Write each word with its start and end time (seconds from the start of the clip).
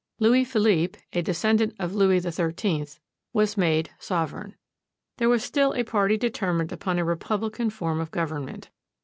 Louis 0.17 0.43
Philippe, 0.45 0.99
a 1.13 1.21
descendant 1.21 1.75
of 1.77 1.93
Louis 1.93 2.21
XIII, 2.21 2.87
was 3.33 3.55
made 3.55 3.91
sovereign. 3.99 4.55
There 5.19 5.29
was 5.29 5.43
still 5.43 5.73
a 5.75 5.83
party 5.83 6.17
determined 6.17 6.71
upon 6.71 6.97
a 6.97 7.05
republican 7.05 7.69
form 7.69 8.01
of 8.01 8.09
government. 8.09 8.71